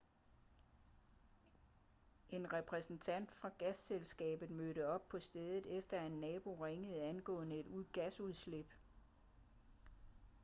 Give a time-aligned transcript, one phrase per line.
[2.29, 7.85] en repræsentant fra gasselskabet mødte op på stedet efter at en nabo ringede angående et
[7.93, 8.73] gasudslip